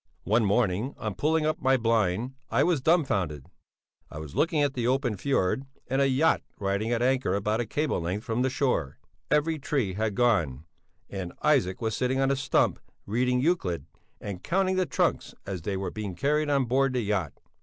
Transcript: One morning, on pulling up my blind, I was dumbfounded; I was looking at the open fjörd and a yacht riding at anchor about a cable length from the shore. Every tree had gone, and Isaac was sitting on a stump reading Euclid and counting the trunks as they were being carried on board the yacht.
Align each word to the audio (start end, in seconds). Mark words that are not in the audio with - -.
One 0.23 0.43
morning, 0.45 0.95
on 0.97 1.13
pulling 1.13 1.45
up 1.45 1.61
my 1.61 1.77
blind, 1.77 2.33
I 2.49 2.63
was 2.63 2.81
dumbfounded; 2.81 3.45
I 4.09 4.17
was 4.17 4.33
looking 4.35 4.63
at 4.63 4.73
the 4.73 4.87
open 4.87 5.15
fjörd 5.15 5.67
and 5.85 6.01
a 6.01 6.09
yacht 6.09 6.41
riding 6.57 6.91
at 6.91 7.03
anchor 7.03 7.35
about 7.35 7.59
a 7.59 7.67
cable 7.67 8.01
length 8.01 8.23
from 8.23 8.41
the 8.41 8.49
shore. 8.49 8.97
Every 9.29 9.59
tree 9.59 9.93
had 9.93 10.15
gone, 10.15 10.65
and 11.07 11.33
Isaac 11.43 11.81
was 11.83 11.95
sitting 11.95 12.19
on 12.19 12.31
a 12.31 12.35
stump 12.35 12.79
reading 13.05 13.41
Euclid 13.41 13.85
and 14.19 14.41
counting 14.43 14.75
the 14.75 14.87
trunks 14.87 15.35
as 15.45 15.61
they 15.61 15.77
were 15.77 15.91
being 15.91 16.15
carried 16.15 16.49
on 16.49 16.65
board 16.65 16.93
the 16.93 17.01
yacht. 17.01 17.33